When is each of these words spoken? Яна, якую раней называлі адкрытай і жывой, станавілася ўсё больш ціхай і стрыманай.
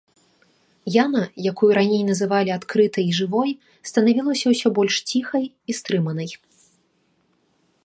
Яна, 1.03 1.19
якую 1.51 1.69
раней 1.79 2.01
называлі 2.11 2.51
адкрытай 2.55 3.05
і 3.11 3.13
жывой, 3.19 3.49
станавілася 3.91 4.45
ўсё 4.55 4.67
больш 4.81 4.95
ціхай 5.09 5.45
і 5.51 5.71
стрыманай. 5.81 6.29